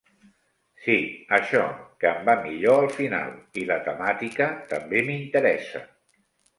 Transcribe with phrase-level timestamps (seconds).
[0.85, 0.95] Sí
[1.39, 1.61] això,
[2.01, 3.31] que em va millor al final
[3.65, 5.89] i la temàtica també m'interessa.